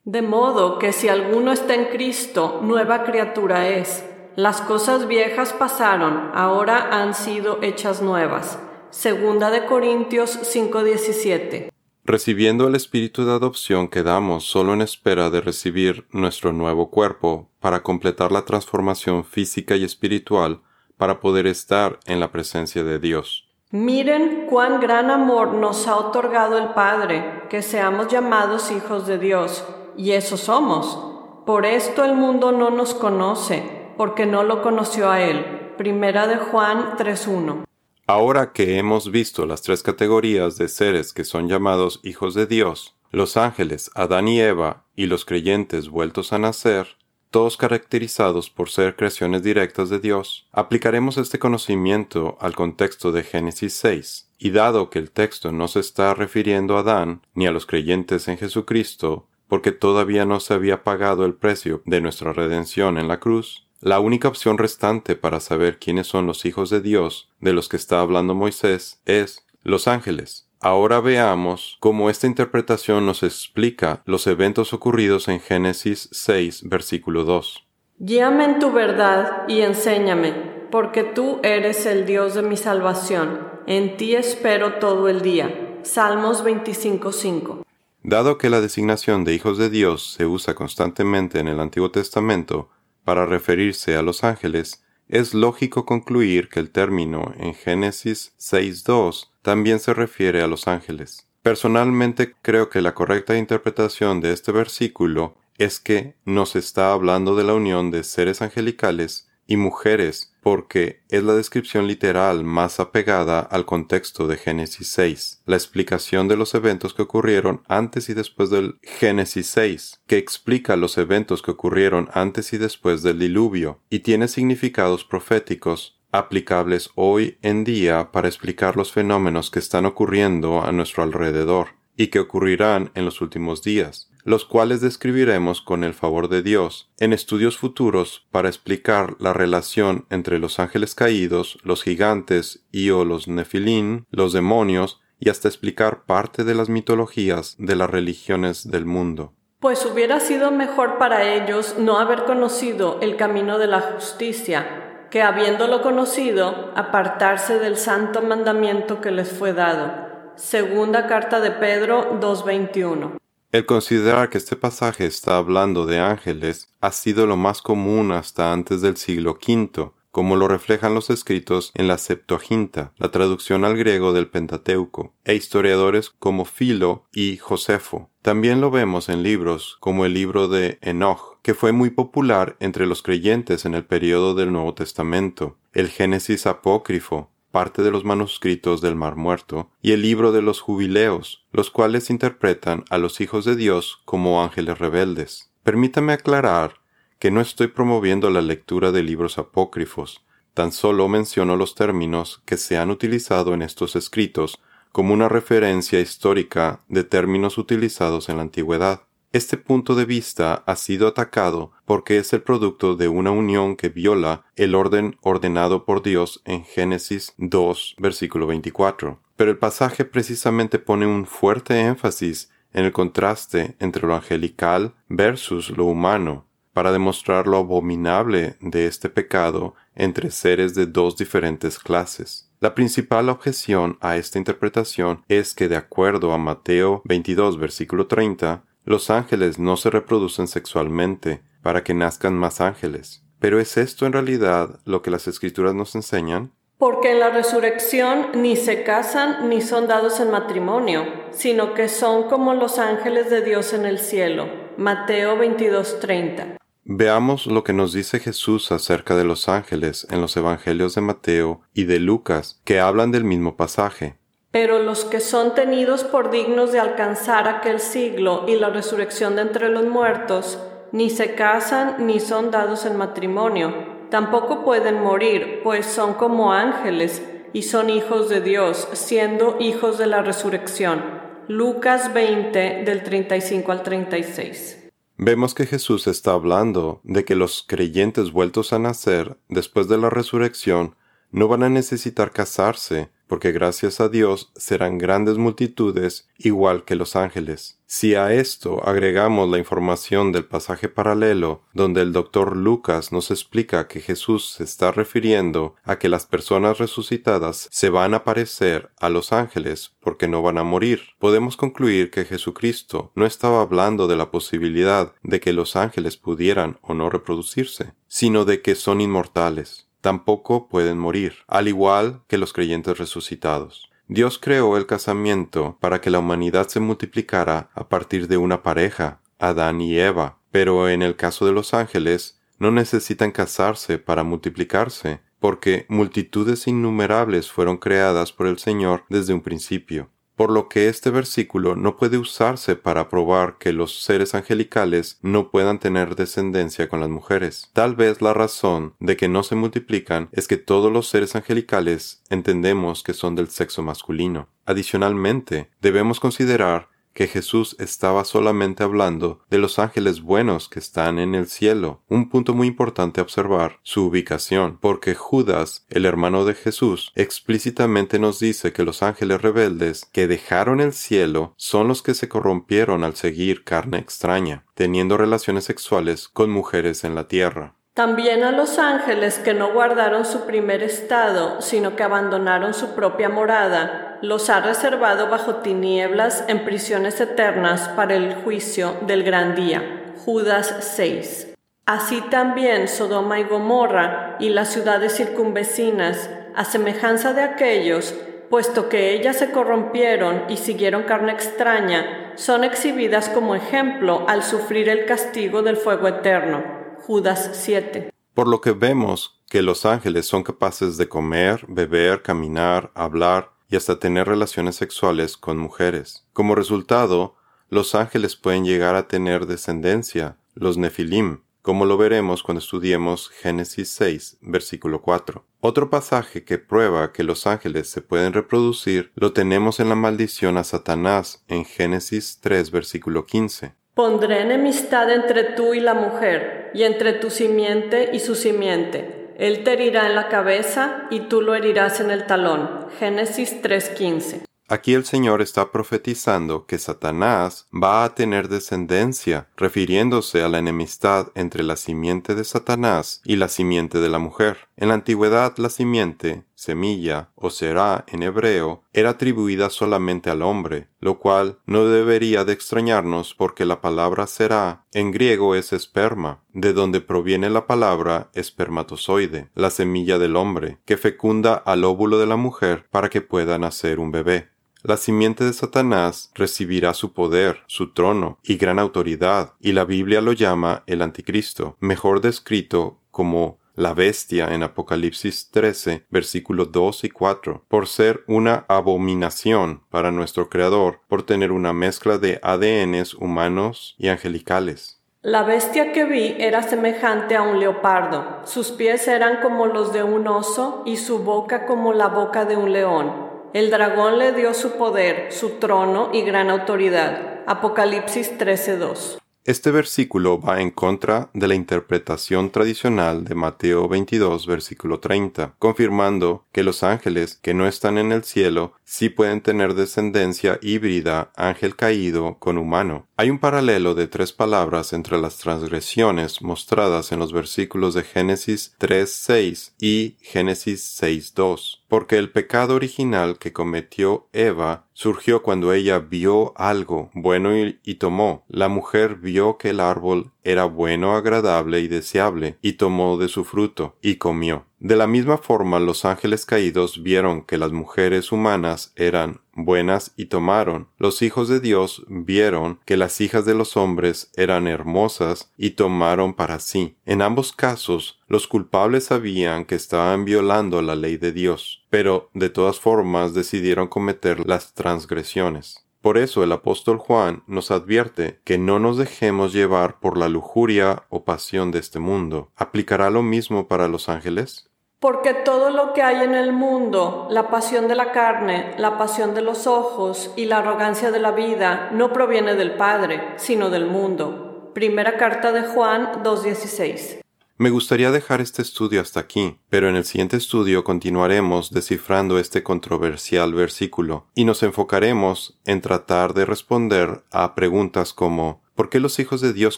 De 0.06 0.22
modo 0.24 0.80
que 0.80 0.94
si 0.94 1.10
alguno 1.10 1.52
está 1.52 1.75
en 1.75 1.86
Cristo, 1.92 2.60
nueva 2.63 3.04
criatura 3.04 3.70
es 3.70 4.04
las 4.36 4.62
cosas 4.62 5.08
viejas 5.08 5.54
pasaron, 5.54 6.32
ahora 6.34 6.90
han 6.92 7.13
sido 7.13 7.60
hechas 7.62 8.02
nuevas. 8.02 8.58
Segunda 8.90 9.52
de 9.52 9.66
Corintios 9.66 10.40
5:17. 10.42 11.70
Recibiendo 12.04 12.68
el 12.68 12.75
espíritu 12.75 13.25
de 13.25 13.32
adopción 13.32 13.88
quedamos 13.88 14.46
solo 14.46 14.74
en 14.74 14.82
espera 14.82 15.30
de 15.30 15.40
recibir 15.40 16.06
nuestro 16.12 16.52
nuevo 16.52 16.90
cuerpo 16.90 17.48
para 17.60 17.84
completar 17.84 18.32
la 18.32 18.44
transformación 18.44 19.24
física 19.24 19.75
y 19.75 19.84
espiritual 19.84 20.62
para 20.98 21.20
poder 21.20 21.46
estar 21.46 22.00
en 22.06 22.20
la 22.20 22.32
presencia 22.32 22.84
de 22.84 23.00
Dios. 23.00 23.48
Miren 23.70 24.48
cuán 24.50 24.80
gran 24.80 25.12
amor 25.12 25.54
nos 25.54 25.88
ha 25.88 25.96
otorgado 25.96 26.58
el 26.58 26.70
Padre, 26.70 27.44
que 27.50 27.62
seamos 27.62 28.08
llamados 28.08 28.72
hijos 28.72 29.08
de 29.08 29.18
Dios, 29.18 29.63
y 29.96 30.12
eso 30.12 30.38
somos. 30.38 30.98
Por 31.46 31.66
esto 31.66 32.04
el 32.04 32.16
mundo 32.16 32.52
no 32.52 32.70
nos 32.70 32.94
conoce 32.94 33.83
porque 33.97 34.25
no 34.25 34.43
lo 34.43 34.62
conoció 34.62 35.09
a 35.09 35.21
él. 35.21 35.73
Primera 35.77 36.27
de 36.27 36.38
Juan 36.38 36.97
3.1. 36.97 37.63
Ahora 38.05 38.51
que 38.51 38.77
hemos 38.77 39.12
visto 39.12 39.45
las 39.45 39.62
tres 39.62 39.81
categorías 39.81 40.57
de 40.57 40.67
seres 40.67 41.13
que 41.13 41.23
son 41.23 41.47
llamados 41.47 42.00
hijos 42.03 42.33
de 42.33 42.45
Dios, 42.45 42.97
los 43.12 43.38
ángeles, 43.38 43.91
Adán 43.95 44.27
y 44.27 44.41
Eva, 44.41 44.85
y 44.95 45.05
los 45.05 45.23
creyentes 45.23 45.88
vueltos 45.88 46.33
a 46.33 46.39
nacer, 46.39 46.97
todos 47.29 47.57
caracterizados 47.57 48.50
por 48.50 48.69
ser 48.69 48.95
creaciones 48.95 49.41
directas 49.41 49.89
de 49.89 50.00
Dios, 50.00 50.47
aplicaremos 50.51 51.17
este 51.17 51.39
conocimiento 51.39 52.38
al 52.41 52.55
contexto 52.55 53.12
de 53.12 53.23
Génesis 53.23 53.73
6, 53.75 54.29
y 54.38 54.51
dado 54.51 54.89
que 54.89 55.00
el 55.00 55.12
texto 55.12 55.51
no 55.51 55.67
se 55.67 55.79
está 55.79 56.13
refiriendo 56.13 56.75
a 56.75 56.81
Adán 56.81 57.25
ni 57.33 57.47
a 57.47 57.51
los 57.51 57.65
creyentes 57.65 58.27
en 58.27 58.38
Jesucristo, 58.38 59.27
porque 59.47 59.71
todavía 59.71 60.25
no 60.25 60.39
se 60.39 60.53
había 60.53 60.83
pagado 60.83 61.25
el 61.25 61.35
precio 61.35 61.81
de 61.85 62.01
nuestra 62.01 62.33
redención 62.33 62.97
en 62.97 63.07
la 63.07 63.19
cruz, 63.19 63.62
la 63.84 64.00
única 64.00 64.30
opción 64.30 64.58
restante 64.58 65.18
para 65.18 65.42
saber 65.42 65.78
quiénes 65.78 66.08
son 66.08 66.25
los 66.25 66.46
hijos 66.46 66.70
de 66.70 66.80
Dios 66.80 67.30
de 67.42 67.52
los 67.52 67.68
que 67.68 67.75
está 67.75 68.00
hablando 68.00 68.34
Moisés 68.34 69.02
es 69.06 69.46
los 69.62 69.90
ángeles. 69.90 70.48
Ahora 70.62 71.02
veamos 71.02 71.75
cómo 71.82 72.10
esta 72.10 72.25
interpretación 72.25 73.06
nos 73.06 73.24
explica 73.24 74.02
los 74.06 74.25
eventos 74.28 74.72
ocurridos 74.72 75.28
en 75.28 75.42
Génesis 75.42 76.08
6, 76.13 76.70
versículo 76.70 77.25
2. 77.25 77.68
Guíame 78.00 78.46
en 78.46 78.60
tu 78.60 78.72
verdad 78.72 79.44
y 79.50 79.60
enséñame, 79.60 80.32
porque 80.72 81.04
tú 81.04 81.42
eres 81.44 81.86
el 81.86 82.06
Dios 82.06 82.36
de 82.36 82.44
mi 82.44 82.56
salvación. 82.56 83.50
En 83.68 83.98
ti 83.98 84.16
espero 84.16 84.75
todo 84.75 85.10
el 85.10 85.22
día. 85.22 85.80
Salmos 85.84 86.46
25:5. 86.46 87.66
Dado 88.02 88.38
que 88.38 88.50
la 88.50 88.62
designación 88.62 89.25
de 89.25 89.34
hijos 89.34 89.58
de 89.58 89.70
Dios 89.70 90.13
se 90.13 90.25
usa 90.25 90.56
constantemente 90.56 91.40
en 91.40 91.50
el 91.50 91.60
Antiguo 91.60 91.92
Testamento 91.92 92.70
para 93.03 93.25
referirse 93.25 93.95
a 93.95 94.01
los 94.01 94.24
ángeles, 94.24 94.83
es 95.07 95.33
lógico 95.33 95.86
concluir 95.86 96.50
que 96.50 96.60
el 96.60 96.72
término 96.72 97.33
en 97.38 97.53
Génesis 97.53 98.33
6.2 98.39 99.29
también 99.41 99.79
se 99.79 99.93
refiere 99.93 100.41
a 100.41 100.48
los 100.48 100.67
ángeles. 100.67 101.27
Personalmente 101.41 102.33
creo 102.41 102.69
que 102.69 102.81
la 102.81 102.93
correcta 102.93 103.38
interpretación 103.38 104.22
de 104.22 104.31
este 104.31 104.51
versículo 104.51 105.36
es 105.57 105.79
que 105.79 106.15
nos 106.25 106.55
está 106.55 106.93
hablando 106.93 107.36
de 107.36 107.43
la 107.43 107.53
unión 107.53 107.91
de 107.91 108.03
seres 108.03 108.41
angelicales 108.41 109.29
y 109.47 109.57
mujeres 109.57 110.33
porque 110.43 111.01
es 111.09 111.23
la 111.23 111.33
descripción 111.33 111.88
literal 111.88 112.43
más 112.43 112.81
apegada 112.81 113.39
al 113.39 113.65
contexto 113.65 114.27
de 114.27 114.35
Génesis 114.35 114.89
6, 114.89 115.41
la 115.45 115.55
explicación 115.55 116.27
de 116.27 116.35
los 116.35 116.53
eventos 116.53 116.93
que 116.93 117.01
ocurrieron 117.01 117.63
antes 117.67 118.09
y 118.09 118.13
después 118.13 118.50
del 118.50 118.77
Génesis 118.83 119.47
6, 119.47 120.01
que 120.05 120.17
explica 120.17 120.75
los 120.75 120.97
eventos 120.97 121.41
que 121.41 121.51
ocurrieron 121.51 122.09
antes 122.13 122.51
y 122.51 122.57
después 122.57 123.03
del 123.03 123.19
diluvio, 123.19 123.79
y 123.89 124.00
tiene 124.00 124.27
significados 124.27 125.05
proféticos 125.05 125.97
aplicables 126.12 126.89
hoy 126.95 127.38
en 127.41 127.63
día 127.63 128.12
para 128.12 128.27
explicar 128.27 128.75
los 128.75 128.91
fenómenos 128.91 129.50
que 129.50 129.59
están 129.59 129.85
ocurriendo 129.85 130.62
a 130.62 130.71
nuestro 130.71 131.03
alrededor 131.03 131.69
y 131.95 132.07
que 132.07 132.19
ocurrirán 132.19 132.91
en 132.95 133.05
los 133.05 133.21
últimos 133.21 133.63
días 133.63 134.09
los 134.24 134.46
cuales 134.46 134.82
describiremos 134.82 135.62
con 135.62 135.84
el 135.84 135.94
favor 135.94 136.30
de 136.30 136.42
Dios 136.42 136.89
en 137.00 137.13
estudios 137.13 137.58
futuros 137.58 138.25
para 138.32 138.50
explicar 138.50 139.15
la 139.20 139.34
relación 139.34 140.06
entre 140.10 140.39
los 140.39 140.60
ángeles 140.60 140.96
caídos, 140.96 141.58
los 141.63 141.84
gigantes 141.84 142.65
y 142.72 142.89
o 142.89 143.06
los 143.06 143.27
nefilín, 143.27 144.06
los 144.12 144.34
demonios, 144.34 145.01
y 145.20 145.30
hasta 145.30 145.48
explicar 145.48 146.03
parte 146.03 146.44
de 146.44 146.53
las 146.53 146.68
mitologías 146.68 147.56
de 147.58 147.75
las 147.75 147.89
religiones 147.89 148.70
del 148.70 148.86
mundo. 148.86 149.34
Pues 149.60 149.86
hubiera 149.86 150.20
sido 150.20 150.51
mejor 150.51 150.98
para 150.98 151.24
ellos 151.36 151.75
no 151.80 151.98
haber 151.98 152.25
conocido 152.25 153.00
el 153.01 153.15
camino 153.15 153.58
de 153.58 153.68
la 153.68 153.80
justicia, 153.80 155.08
que 155.10 155.22
habiéndolo 155.22 155.82
conocido, 155.82 156.74
apartarse 156.75 157.60
del 157.60 157.77
santo 157.77 158.22
mandamiento 158.22 159.00
que 159.00 159.12
les 159.12 159.30
fue 159.30 159.53
dado. 159.53 160.10
Segunda 160.36 161.08
carta 161.08 161.39
de 161.39 161.51
Pedro 161.51 162.20
2.21. 162.20 163.23
El 163.53 163.67
considerar 163.67 164.31
que 164.31 164.39
este 164.39 164.55
pasaje 164.55 165.05
está 165.05 165.38
hablando 165.38 165.86
de 165.86 166.00
ángeles 166.00 166.74
ha 166.81 166.91
sido 166.91 167.27
lo 167.27 167.38
más 167.38 167.62
común 167.62 168.12
hasta 168.12 168.51
antes 168.51 168.81
del 168.81 168.98
siglo 168.98 169.33
V, 169.33 169.91
como 170.10 170.38
lo 170.38 170.48
reflejan 170.48 170.95
los 170.95 171.12
escritos 171.12 171.72
en 171.75 171.88
la 171.88 172.00
Septuaginta, 172.00 172.93
la 172.98 173.12
traducción 173.12 173.63
al 173.63 173.77
griego 173.77 174.12
del 174.12 174.27
Pentateuco, 174.27 175.13
e 175.24 175.36
historiadores 175.36 176.10
como 176.10 176.45
Filo 176.45 177.05
y 177.13 177.38
Josefo. 177.38 178.10
También 178.24 178.60
lo 178.60 178.72
vemos 178.72 179.07
en 179.07 179.22
libros 179.22 179.77
como 179.79 180.05
el 180.05 180.15
libro 180.15 180.48
de 180.48 180.79
Enoch, 180.81 181.38
que 181.43 181.53
fue 181.53 181.74
muy 181.74 181.91
popular 181.91 182.57
entre 182.60 182.88
los 182.88 183.03
creyentes 183.03 183.65
en 183.65 183.75
el 183.75 183.86
periodo 183.86 184.33
del 184.33 184.51
Nuevo 184.51 184.74
Testamento, 184.74 185.57
el 185.74 185.89
Génesis 185.89 186.48
apócrifo, 186.48 187.29
parte 187.53 187.83
de 187.83 187.91
los 187.91 188.03
manuscritos 188.03 188.81
del 188.81 188.95
Mar 188.95 189.15
Muerto 189.15 189.69
y 189.79 189.91
el 189.91 190.01
libro 190.01 190.31
de 190.31 190.41
los 190.41 190.60
jubileos, 190.60 191.45
los 191.51 191.69
cuales 191.69 192.10
interpretan 192.10 192.83
a 192.89 192.98
los 192.98 193.22
hijos 193.22 193.45
de 193.45 193.55
Dios 193.55 194.01
como 194.05 194.43
ángeles 194.43 194.79
rebeldes. 194.79 195.51
Permítame 195.62 196.13
aclarar 196.13 196.81
que 197.19 197.29
no 197.29 197.41
estoy 197.41 197.67
promoviendo 197.67 198.31
la 198.31 198.41
lectura 198.41 198.91
de 198.91 199.03
libros 199.03 199.38
apócrifos, 199.38 200.25
tan 200.55 200.72
solo 200.72 201.07
menciono 201.07 201.55
los 201.55 201.75
términos 201.75 202.41
que 202.43 202.57
se 202.57 202.79
han 202.79 202.89
utilizado 202.89 203.53
en 203.53 203.62
estos 203.62 203.95
escritos 203.95 204.60
como 204.91 205.13
una 205.13 205.29
referencia 205.29 206.00
histórica 206.00 206.81
de 206.88 207.03
términos 207.03 207.60
utilizados 207.60 208.29
en 208.29 208.38
la 208.38 208.41
antigüedad. 208.41 209.03
Este 209.34 209.58
punto 209.58 209.96
de 209.96 210.06
vista 210.06 210.63
ha 210.68 210.75
sido 210.75 211.08
atacado 211.08 211.72
porque 211.86 212.20
es 212.20 212.32
el 212.34 212.44
producto 212.44 212.96
de 212.96 213.08
una 213.08 213.32
unión 213.32 213.75
que 213.75 213.90
viola 213.90 214.46
el 214.56 214.75
orden 214.75 215.18
ordenado 215.22 215.86
por 215.86 216.04
Dios 216.04 216.44
en 216.46 216.63
Génesis 216.63 217.34
2, 217.38 217.96
versículo 217.98 218.46
24. 218.46 219.20
Pero 219.36 219.50
el 219.50 219.58
pasaje 219.58 220.06
precisamente 220.06 220.78
pone 220.78 221.08
un 221.08 221.25
fuerte 221.25 221.82
énfasis 221.82 222.52
en 222.74 222.86
el 222.86 222.92
contraste 222.92 223.75
entre 223.80 224.06
lo 224.06 224.13
angelical 224.13 224.94
versus 225.10 225.72
lo 225.72 225.86
humano, 225.86 226.46
para 226.72 226.92
demostrar 226.92 227.48
lo 227.48 227.58
abominable 227.58 228.56
de 228.62 228.86
este 228.86 229.10
pecado 229.10 229.74
entre 229.96 230.30
seres 230.30 230.75
de 230.75 230.86
dos 230.86 231.18
diferentes 231.18 231.80
clases. 231.80 232.52
La 232.60 232.75
principal 232.75 233.30
objeción 233.30 233.98
a 234.00 234.16
esta 234.16 234.38
interpretación 234.38 235.24
es 235.28 235.56
que 235.56 235.68
de 235.68 235.75
acuerdo 235.75 236.34
a 236.34 236.38
Mateo 236.38 237.02
22 237.06 237.58
versículo 237.58 238.06
30, 238.06 238.63
los 238.86 239.10
ángeles 239.10 239.60
no 239.60 239.78
se 239.78 239.90
reproducen 239.90 240.48
sexualmente 240.48 241.42
para 241.62 241.84
que 241.84 241.94
nazcan 241.94 242.36
más 242.36 242.62
ángeles. 242.62 243.24
Pero 243.40 243.60
¿es 243.60 243.78
esto 243.78 244.06
en 244.06 244.13
realidad 244.13 244.80
lo 244.86 245.02
que 245.02 245.12
las 245.12 245.28
escrituras 245.28 245.74
nos 245.74 245.96
enseñan? 245.96 246.52
Porque 246.78 247.12
en 247.12 247.20
la 247.20 247.30
resurrección 247.30 248.28
ni 248.36 248.56
se 248.56 248.84
casan 248.84 249.50
ni 249.50 249.62
son 249.62 249.88
dados 249.88 250.20
en 250.20 250.32
matrimonio, 250.32 251.06
sino 251.32 251.74
que 251.74 251.88
son 251.88 252.30
como 252.30 252.54
los 252.54 252.80
ángeles 252.80 253.30
de 253.30 253.42
Dios 253.42 253.74
en 253.74 253.86
el 253.86 254.00
cielo. 254.00 254.48
Mateo 254.78 255.38
22:30. 255.38 256.58
Veamos 256.86 257.48
lo 257.48 257.63
que 257.63 257.72
nos 257.72 257.94
dice 257.94 258.20
Jesús 258.20 258.74
acerca 258.74 259.16
de 259.16 259.24
los 259.24 259.48
ángeles 259.48 260.06
en 260.10 260.20
los 260.20 260.36
Evangelios 260.36 260.96
de 260.96 261.02
Mateo 261.02 261.62
y 261.74 261.86
de 261.86 262.00
Lucas, 262.00 262.60
que 262.66 262.82
hablan 262.82 263.12
del 263.12 263.24
mismo 263.24 263.56
pasaje. 263.56 264.18
Pero 264.53 264.77
los 264.77 265.03
que 265.03 265.19
son 265.19 265.55
tenidos 265.55 266.03
por 266.03 266.29
dignos 266.29 266.72
de 266.72 266.79
alcanzar 266.79 267.48
aquel 267.48 267.79
siglo 267.79 268.45
y 268.48 268.55
la 268.55 268.69
resurrección 268.69 269.36
de 269.36 269.41
entre 269.41 269.67
los 269.67 269.88
muertos, 269.88 270.60
ni 270.91 271.10
se 271.10 271.33
casan 271.33 272.05
ni 272.05 272.19
son 272.19 272.51
dados 272.51 272.86
en 272.86 272.95
matrimonio, 272.95 273.74
tampoco 274.12 274.63
pueden 274.63 275.01
morir, 275.01 275.62
pues 275.63 275.88
son 275.88 276.13
como 276.13 276.53
ángeles 276.53 277.24
y 277.51 277.63
son 277.63 277.89
hijos 277.89 278.29
de 278.29 278.41
Dios, 278.41 278.88
siendo 278.93 279.57
hijos 279.60 279.98
de 279.98 280.05
la 280.05 280.22
resurrección. 280.22 281.03
Lucas 281.48 282.13
20 282.13 282.83
del 282.86 283.01
35 283.01 283.72
al 283.72 283.81
36. 283.81 284.91
Vemos 285.17 285.55
que 285.55 285.65
Jesús 285.65 286.05
está 286.05 286.33
hablando 286.33 287.01
de 287.03 287.25
que 287.25 287.33
los 287.33 287.65
creyentes 287.67 288.31
vueltos 288.31 288.72
a 288.72 288.77
nacer 288.77 289.36
después 289.50 289.88
de 289.88 289.98
la 289.98 290.12
resurrección 290.12 290.95
no 291.34 291.48
van 291.48 291.63
a 291.63 291.70
necesitar 291.70 292.32
casarse, 292.32 293.10
porque 293.28 293.52
gracias 293.52 294.00
a 294.00 294.10
Dios 294.10 294.52
serán 294.56 295.00
grandes 295.00 295.40
multitudes 295.40 296.30
igual 296.38 296.86
que 296.86 296.96
los 296.96 297.16
ángeles. 297.16 297.80
Si 297.88 298.13
a 298.13 298.32
esto 298.34 298.88
agregamos 298.88 299.50
la 299.50 299.58
información 299.58 300.32
del 300.32 300.46
pasaje 300.46 300.90
paralelo, 300.90 301.63
donde 301.74 302.02
el 302.02 302.13
doctor 302.13 302.56
Lucas 302.56 303.12
nos 303.12 303.32
explica 303.32 303.88
que 303.88 304.02
Jesús 304.02 304.52
se 304.52 304.63
está 304.63 304.92
refiriendo 304.92 305.75
a 305.84 305.98
que 305.98 306.10
las 306.10 306.28
personas 306.28 306.78
resucitadas 306.78 307.68
se 307.72 307.90
van 307.90 308.13
a 308.13 308.24
parecer 308.24 308.92
a 309.00 309.10
los 309.10 309.34
ángeles 309.34 309.96
porque 310.00 310.28
no 310.28 310.44
van 310.44 310.60
a 310.60 310.63
morir, 310.63 311.02
podemos 311.18 311.58
concluir 311.58 312.12
que 312.12 312.25
Jesucristo 312.25 313.12
no 313.16 313.25
estaba 313.25 313.62
hablando 313.62 314.08
de 314.08 314.16
la 314.16 314.30
posibilidad 314.30 315.13
de 315.24 315.40
que 315.40 315.54
los 315.54 315.75
ángeles 315.75 316.18
pudieran 316.18 316.78
o 316.84 316.94
no 316.94 317.10
reproducirse, 317.10 317.94
sino 318.08 318.46
de 318.46 318.62
que 318.62 318.75
son 318.75 319.02
inmortales 319.02 319.88
tampoco 320.03 320.67
pueden 320.67 320.98
morir, 320.98 321.38
al 321.48 321.69
igual 321.69 322.24
que 322.27 322.38
los 322.38 322.51
creyentes 322.51 322.98
resucitados. 322.98 323.89
Dios 324.10 324.38
creó 324.38 324.75
el 324.75 324.86
casamiento 324.86 325.77
para 325.79 326.01
que 326.01 326.10
la 326.10 326.19
humanidad 326.19 326.67
se 326.67 326.81
multiplicara 326.81 327.69
a 327.74 327.88
partir 327.88 328.27
de 328.27 328.36
una 328.36 328.63
pareja, 328.63 329.22
Adán 329.39 329.79
y 329.79 329.98
Eva, 329.98 330.39
pero 330.51 330.89
en 330.89 331.01
el 331.03 331.15
caso 331.15 331.45
de 331.45 331.53
los 331.53 331.74
ángeles, 331.74 332.41
no 332.60 332.69
necesitan 332.69 333.31
casarse 333.31 333.98
para 333.98 334.24
multiplicarse, 334.24 335.22
porque 335.39 335.86
multitudes 335.88 336.67
innumerables 336.67 337.50
fueron 337.50 337.77
creadas 337.77 338.33
por 338.33 338.48
el 338.48 338.60
Señor 338.60 339.05
desde 339.07 339.33
un 339.33 339.41
principio 339.41 340.10
por 340.36 340.52
lo 340.52 340.68
que 340.70 340.88
este 340.88 341.10
versículo 341.10 341.75
no 341.75 341.96
puede 341.96 342.18
usarse 342.18 342.75
para 342.75 343.10
probar 343.10 343.58
que 343.58 343.74
los 343.74 344.04
seres 344.04 344.36
angelicales 344.36 345.20
no 345.22 345.52
puedan 345.52 345.80
tener 345.80 346.16
descendencia 346.16 346.90
con 346.90 347.00
las 347.00 347.10
mujeres. 347.10 347.70
Tal 347.74 347.96
vez 347.96 348.22
la 348.22 348.34
razón 348.34 348.96
de 349.00 349.18
que 349.18 349.28
no 349.28 349.44
se 349.44 349.56
multiplican 349.56 350.30
es 350.32 350.48
que 350.48 350.58
todos 350.58 350.92
los 350.92 351.08
seres 351.08 351.36
angelicales 351.36 352.24
entendemos 352.30 353.04
que 353.04 353.13
son 353.13 353.36
del 353.36 353.50
sexo 353.50 353.84
masculino. 353.84 354.50
Adicionalmente, 354.66 355.70
debemos 355.82 356.20
considerar 356.20 356.90
que 357.13 357.27
Jesús 357.27 357.75
estaba 357.79 358.25
solamente 358.25 358.84
hablando 358.84 359.41
de 359.50 359.58
los 359.58 359.79
ángeles 359.79 360.22
buenos 360.22 360.70
que 360.70 360.79
están 360.79 361.20
en 361.20 361.36
el 361.36 361.48
cielo. 361.48 362.01
Un 362.08 362.29
punto 362.29 362.53
muy 362.53 362.67
importante 362.67 363.20
a 363.20 363.24
observar, 363.24 363.79
su 363.84 364.05
ubicación, 364.05 364.77
porque 364.82 365.15
Judas, 365.15 365.86
el 365.89 366.05
hermano 366.05 366.46
de 366.46 366.55
Jesús, 366.55 367.12
explícitamente 367.15 368.20
nos 368.20 368.39
dice 368.39 368.74
que 368.74 368.84
los 368.84 369.03
ángeles 369.03 369.41
rebeldes 369.41 370.05
que 370.12 370.27
dejaron 370.27 370.82
el 370.82 370.93
cielo 370.93 371.53
son 371.58 371.88
los 371.88 372.01
que 372.01 372.13
se 372.13 372.29
corrompieron 372.29 373.03
al 373.03 373.15
seguir 373.15 373.63
carne 373.63 374.00
extraña, 374.00 374.65
teniendo 374.74 375.17
relaciones 375.17 375.65
sexuales 375.65 376.27
con 376.27 376.50
mujeres 376.50 377.03
en 377.03 377.15
la 377.15 377.27
tierra. 377.27 377.75
También 377.93 378.43
a 378.43 378.51
los 378.51 378.79
ángeles 378.79 379.38
que 379.38 379.53
no 379.53 379.71
guardaron 379.71 380.25
su 380.25 380.47
primer 380.47 380.81
estado, 380.81 381.62
sino 381.62 381.95
que 381.95 382.01
abandonaron 382.01 382.73
su 382.73 382.95
propia 382.95 383.29
morada, 383.29 384.17
los 384.23 384.50
ha 384.50 384.62
reservado 384.62 385.29
bajo 385.29 385.57
tinieblas 385.57 386.43
en 386.47 386.65
prisiones 386.65 387.21
eternas 387.21 387.89
para 387.89 388.15
el 388.15 388.33
juicio 388.33 388.95
del 389.01 389.21
gran 389.21 389.53
día. 389.53 390.12
Judas 390.25 390.75
6. 390.79 391.53
Así 391.85 392.19
también 392.31 392.88
Sodoma 392.88 393.39
y 393.39 393.43
Gomorra 393.43 394.38
y 394.39 394.50
las 394.50 394.69
ciudades 394.69 395.15
circunvecinas, 395.15 396.31
a 396.55 396.65
semejanza 396.65 397.33
de 397.33 397.43
aquellos, 397.43 398.15
puesto 398.50 398.89
que 398.89 399.13
ellas 399.13 399.35
se 399.35 399.51
corrompieron 399.51 400.45
y 400.50 400.57
siguieron 400.57 401.03
carne 401.03 401.31
extraña, 401.31 402.31
son 402.38 402.63
exhibidas 402.63 403.29
como 403.29 403.53
ejemplo 403.53 404.25
al 404.27 404.41
sufrir 404.41 404.89
el 404.89 405.05
castigo 405.05 405.62
del 405.62 405.77
fuego 405.77 406.07
eterno. 406.07 406.83
Judas 407.05 407.50
7. 407.51 408.13
Por 408.33 408.48
lo 408.48 408.62
que 408.62 408.72
vemos 408.72 409.41
que 409.50 409.62
los 409.62 409.86
ángeles 409.86 410.25
son 410.25 410.41
capaces 410.41 410.95
de 410.95 411.10
comer, 411.10 411.65
beber, 411.67 412.22
caminar, 412.22 412.91
hablar 412.95 413.51
y 413.69 413.75
hasta 413.75 414.00
tener 414.00 414.25
relaciones 414.25 414.77
sexuales 414.77 415.36
con 415.36 415.57
mujeres. 415.57 416.25
Como 416.31 416.55
resultado, 416.55 417.36
los 417.67 417.93
ángeles 417.93 418.38
pueden 418.38 418.63
llegar 418.63 418.95
a 418.95 419.10
tener 419.10 419.48
descendencia, 419.48 420.38
los 420.53 420.77
nefilim, 420.77 421.41
como 421.62 421.83
lo 421.83 421.98
veremos 421.98 422.41
cuando 422.41 422.60
estudiemos 422.60 423.29
Génesis 423.29 423.89
6, 423.89 424.38
versículo 424.39 425.01
4. 425.01 425.43
Otro 425.60 425.89
pasaje 425.89 426.45
que 426.45 426.57
prueba 426.57 427.12
que 427.12 427.24
los 427.24 427.45
ángeles 427.48 427.89
se 427.89 428.01
pueden 428.01 428.31
reproducir 428.31 429.12
lo 429.15 429.33
tenemos 429.33 429.81
en 429.81 429.89
la 429.89 429.95
maldición 429.95 430.55
a 430.57 430.63
Satanás 430.63 431.43
en 431.50 431.65
Génesis 431.65 432.39
3, 432.41 432.72
versículo 432.72 433.25
15. 433.25 433.75
Pondré 433.93 434.41
enemistad 434.41 435.12
entre 435.12 435.43
tú 435.43 435.74
y 435.74 435.79
la 435.79 435.93
mujer, 435.93 436.62
y 436.74 436.84
entre 436.84 437.13
tu 437.13 437.30
simiente 437.30 438.12
y 438.13 438.20
su 438.20 438.36
simiente. 438.36 439.34
Él 439.38 439.63
te 439.63 439.74
herirá 439.74 440.08
en 440.08 440.15
la 440.15 440.30
cabeza 440.30 441.08
y 441.10 441.22
tú 441.22 441.42
lo 441.42 441.56
herirás 441.56 442.00
en 442.00 442.12
el 442.12 442.25
talón. 442.25 442.88
Génesis 443.00 443.62
3:15. 443.62 444.44
Aquí 444.70 444.94
el 444.94 445.06
Señor 445.06 445.42
está 445.42 445.72
profetizando 445.72 446.65
que 446.65 446.80
Satanás 446.80 447.68
va 447.72 448.06
a 448.06 448.15
tener 448.15 448.48
descendencia, 448.48 449.50
refiriéndose 449.58 450.42
a 450.42 450.48
la 450.48 450.58
enemistad 450.58 451.27
entre 451.36 451.63
la 451.63 451.75
simiente 451.75 452.34
de 452.34 452.46
Satanás 452.46 453.22
y 453.25 453.36
la 453.36 453.50
simiente 453.50 454.00
de 454.00 454.10
la 454.10 454.20
mujer. 454.20 454.70
En 454.75 454.88
la 454.88 454.96
antigüedad 454.96 455.56
la 455.58 455.70
simiente, 455.70 456.46
semilla 456.56 457.30
o 457.36 457.52
será 457.52 458.06
en 458.08 458.24
hebreo, 458.24 458.84
era 458.91 459.12
atribuida 459.12 459.69
solamente 459.69 460.32
al 460.32 460.41
hombre, 460.41 460.88
lo 461.00 461.19
cual 461.19 461.60
no 461.65 461.86
debería 461.86 462.43
de 462.43 462.54
extrañarnos 462.54 463.36
porque 463.36 463.65
la 463.65 463.82
palabra 463.82 464.26
será 464.26 464.86
en 464.91 465.12
griego 465.12 465.54
es 465.54 465.74
esperma, 465.74 466.41
de 466.54 466.74
donde 466.74 467.02
proviene 467.02 467.52
la 467.52 467.67
palabra 467.67 468.32
espermatozoide, 468.34 469.50
la 469.54 469.69
semilla 469.69 470.17
del 470.17 470.36
hombre, 470.36 470.80
que 470.86 470.97
fecunda 470.97 471.54
al 471.54 471.84
óvulo 471.84 472.17
de 472.17 472.26
la 472.26 472.36
mujer 472.36 472.88
para 472.89 473.10
que 473.10 473.21
pueda 473.21 473.60
nacer 473.60 474.00
un 474.00 474.12
bebé. 474.12 474.50
La 474.82 474.97
simiente 474.97 475.45
de 475.45 475.54
Satanás 475.54 476.32
recibirá 476.36 476.93
su 476.93 477.13
poder, 477.13 477.62
su 477.67 477.93
trono 477.93 478.39
y 478.43 478.58
gran 478.58 478.80
autoridad, 478.80 479.54
y 479.62 479.71
la 479.71 479.86
Biblia 479.86 480.19
lo 480.19 480.34
llama 480.34 480.84
el 480.88 481.02
anticristo, 481.02 481.78
mejor 481.80 482.19
descrito 482.19 483.00
como 483.10 483.60
la 483.75 483.93
bestia 483.93 484.53
en 484.53 484.63
Apocalipsis 484.63 485.49
13, 485.51 486.05
versículos 486.09 486.71
2 486.71 487.05
y 487.05 487.09
4, 487.09 487.65
por 487.67 487.88
ser 487.88 488.23
una 488.27 488.65
abominación 488.67 489.83
para 489.89 490.12
nuestro 490.12 490.49
Creador, 490.49 490.99
por 491.07 491.23
tener 491.23 491.51
una 491.51 491.73
mezcla 491.73 492.17
de 492.17 492.39
ADNs 492.43 493.15
humanos 493.15 493.95
y 493.97 494.09
angelicales. 494.09 494.99
La 495.21 495.43
bestia 495.43 495.93
que 495.93 496.03
vi 496.03 496.36
era 496.38 496.62
semejante 496.63 497.36
a 497.36 497.41
un 497.41 497.59
leopardo, 497.59 498.41
sus 498.43 498.71
pies 498.71 499.07
eran 499.07 499.41
como 499.41 499.65
los 499.67 499.93
de 499.93 500.03
un 500.03 500.27
oso 500.27 500.83
y 500.86 500.97
su 500.97 501.19
boca 501.19 501.65
como 501.65 501.93
la 501.93 502.07
boca 502.07 502.45
de 502.45 502.57
un 502.57 502.73
león. 502.73 503.31
El 503.53 503.71
dragón 503.71 504.19
le 504.19 504.33
dio 504.33 504.53
su 504.53 504.73
poder, 504.73 505.31
su 505.31 505.59
trono 505.59 506.09
y 506.12 506.23
gran 506.23 506.49
autoridad. 506.49 507.43
Apocalipsis 507.47 508.38
13:2. 508.38 509.22
Este 509.45 509.71
versículo 509.71 510.39
va 510.39 510.62
en 510.62 510.71
contra 510.71 511.29
de 511.34 511.49
la 511.49 511.56
interpretación 511.56 512.49
tradicional 512.49 513.25
de 513.25 513.36
Mateo 513.36 513.89
22, 513.89 514.47
versículo 514.47 515.01
30, 515.01 515.56
confirmando 515.60 516.45
que 516.53 516.63
los 516.63 516.82
ángeles 516.82 517.39
que 517.41 517.53
no 517.53 517.67
están 517.67 517.97
en 517.97 518.13
el 518.13 518.23
cielo 518.23 518.71
sí 518.86 519.10
pueden 519.10 519.41
tener 519.41 519.73
descendencia 519.73 520.60
híbrida 520.62 521.34
ángel 521.36 521.75
caído 521.75 522.38
con 522.39 522.58
humano. 522.58 523.08
Hay 523.17 523.29
un 523.29 523.39
paralelo 523.39 523.95
de 523.95 524.08
tres 524.08 524.32
palabras 524.32 524.93
entre 524.93 525.19
las 525.19 525.38
transgresiones 525.39 526.41
mostradas 526.41 527.12
en 527.12 527.19
los 527.19 527.34
versículos 527.34 527.95
de 527.95 528.03
Génesis 528.03 528.77
3.6 528.79 529.73
y 529.77 530.15
Génesis 530.21 531.01
6.2 531.01 531.83
porque 531.93 532.17
el 532.17 532.32
pecado 532.32 532.73
original 532.73 533.38
que 533.38 533.53
cometió 533.53 534.27
Eva 534.34 534.88
surgió 534.93 535.43
cuando 535.43 535.73
ella 535.73 535.99
vio 535.99 536.51
algo 536.58 537.12
bueno 537.13 537.56
y, 537.56 537.95
tomó. 537.99 538.45
La 538.47 538.67
mujer 538.67 539.17
vio 539.17 539.60
que 539.60 539.69
el 539.69 539.79
árbol 539.79 540.33
era 540.43 540.65
bueno, 540.65 541.15
agradable 541.15 541.79
y 541.79 541.88
deseable, 541.88 542.58
y 542.62 542.73
tomó 542.73 543.17
de 543.17 543.27
su 543.27 543.43
fruto, 543.43 543.97
y 544.01 544.15
comió. 544.15 544.65
De 544.84 544.97
la 544.97 545.08
misma 545.08 545.38
forma 545.38 545.79
los 545.79 546.03
ángeles 546.03 546.45
caídos 546.45 547.03
vieron 547.03 547.43
que 547.43 547.58
las 547.58 547.71
mujeres 547.71 548.34
humanas 548.34 548.91
eran 548.97 549.39
buenas 549.56 550.13
y 550.17 550.25
tomaron. 550.25 550.89
Los 550.97 551.21
hijos 551.21 551.47
de 551.47 551.62
Dios 551.62 552.03
vieron 552.10 552.79
que 552.86 552.97
las 552.97 553.21
hijas 553.21 553.45
de 553.45 553.53
los 553.53 553.77
hombres 553.77 554.29
eran 554.36 554.67
hermosas 554.67 555.51
y 555.58 555.71
tomaron 555.71 556.34
para 556.34 556.60
sí. 556.60 556.97
En 557.06 557.21
ambos 557.21 557.53
casos, 557.53 558.19
los 558.27 558.47
culpables 558.47 559.06
sabían 559.06 559.63
que 559.63 559.75
estaban 559.75 560.25
violando 560.25 560.82
la 560.82 560.95
ley 560.95 561.15
de 561.15 561.32
Dios, 561.32 561.86
pero 561.89 562.29
de 562.34 562.49
todas 562.49 562.79
formas 562.79 563.34
decidieron 563.34 563.88
cometer 563.88 564.45
las 564.45 564.73
transgresiones. 564.73 565.83
Por 566.04 566.18
eso 566.18 566.44
el 566.44 566.52
apóstol 566.52 566.98
Juan 566.98 567.44
nos 567.48 567.72
advierte 567.72 568.42
que 568.44 568.58
no 568.58 568.78
nos 568.78 568.98
dejemos 568.98 569.54
llevar 569.54 570.02
por 570.02 570.18
la 570.18 570.28
lujuria 570.28 571.04
o 571.08 571.24
pasión 571.24 571.72
de 571.72 571.80
este 571.80 571.98
mundo. 571.98 572.52
¿Aplicará 572.58 573.10
lo 573.10 573.24
mismo 573.24 573.70
para 573.70 573.88
los 573.88 574.10
ángeles? 574.10 574.70
Porque 575.00 575.34
todo 575.34 575.70
lo 575.70 575.94
que 575.94 576.02
hay 576.02 576.26
en 576.26 576.36
el 576.36 576.52
mundo, 576.52 577.30
la 577.30 577.50
pasión 577.50 577.88
de 577.88 577.96
la 577.96 578.12
carne, 578.12 578.74
la 578.78 578.98
pasión 578.98 579.34
de 579.34 579.44
los 579.44 579.66
ojos 579.66 580.34
y 580.36 580.44
la 580.44 580.58
arrogancia 580.58 581.10
de 581.10 581.20
la 581.20 581.32
vida, 581.32 581.89
no 581.94 582.12
proviene 582.12 582.56
del 582.56 582.74
Padre, 582.74 583.36
sino 583.38 583.70
del 583.70 583.86
mundo. 583.86 584.72
Primera 584.74 585.16
carta 585.16 585.54
de 585.54 585.62
Juan 585.62 586.22
2.16. 586.22 587.22
Me 587.58 587.70
gustaría 587.70 588.12
dejar 588.12 588.42
este 588.42 588.62
estudio 588.62 589.00
hasta 589.00 589.20
aquí, 589.20 589.60
pero 589.70 589.88
en 589.88 589.96
el 589.96 590.06
siguiente 590.06 590.38
estudio 590.38 590.84
continuaremos 590.84 591.72
descifrando 591.72 592.39
este 592.39 592.63
controversial 592.63 593.54
versículo 593.54 594.28
y 594.34 594.46
nos 594.46 594.63
enfocaremos 594.63 595.60
en 595.66 595.82
tratar 595.82 596.34
de 596.34 596.46
responder 596.46 597.24
a 597.32 597.54
preguntas 597.54 598.13
como 598.13 598.63
¿por 598.74 598.89
qué 598.89 599.00
los 599.00 599.20
hijos 599.20 599.39
de 599.39 599.54
Dios 599.54 599.78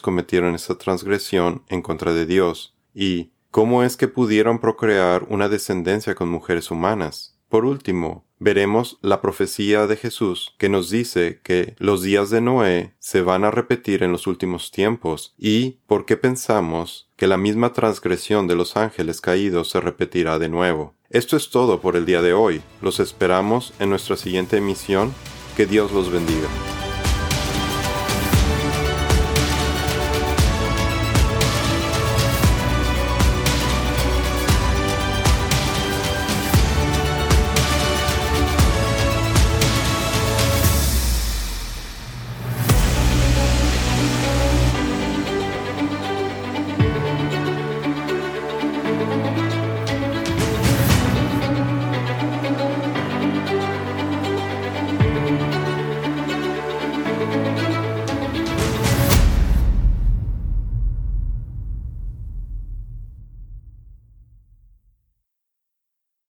cometieron 0.00 0.54
esa 0.54 0.78
transgresión 0.78 1.64
en 1.68 1.82
contra 1.82 2.12
de 2.12 2.24
Dios? 2.24 2.74
y 2.94 3.32
¿Cómo 3.56 3.82
es 3.82 3.96
que 3.96 4.06
pudieron 4.06 4.58
procrear 4.58 5.24
una 5.30 5.48
descendencia 5.48 6.14
con 6.14 6.28
mujeres 6.28 6.70
humanas? 6.70 7.38
Por 7.48 7.64
último, 7.64 8.25
veremos 8.38 8.98
la 9.02 9.20
profecía 9.20 9.86
de 9.86 9.96
Jesús 9.96 10.54
que 10.58 10.68
nos 10.68 10.90
dice 10.90 11.40
que 11.42 11.74
los 11.78 12.02
días 12.02 12.30
de 12.30 12.40
Noé 12.40 12.94
se 12.98 13.22
van 13.22 13.44
a 13.44 13.50
repetir 13.50 14.02
en 14.02 14.12
los 14.12 14.26
últimos 14.26 14.70
tiempos 14.70 15.34
y 15.38 15.78
por 15.86 16.06
qué 16.06 16.16
pensamos 16.16 17.10
que 17.16 17.26
la 17.26 17.36
misma 17.36 17.72
transgresión 17.72 18.46
de 18.46 18.54
los 18.54 18.76
ángeles 18.76 19.20
caídos 19.20 19.70
se 19.70 19.80
repetirá 19.80 20.38
de 20.38 20.48
nuevo. 20.48 20.94
Esto 21.08 21.36
es 21.36 21.50
todo 21.50 21.80
por 21.80 21.96
el 21.96 22.04
día 22.04 22.20
de 22.20 22.32
hoy. 22.32 22.62
Los 22.82 23.00
esperamos 23.00 23.72
en 23.78 23.90
nuestra 23.90 24.16
siguiente 24.16 24.56
emisión. 24.56 25.14
Que 25.56 25.64
Dios 25.64 25.92
los 25.92 26.10
bendiga. 26.10 26.48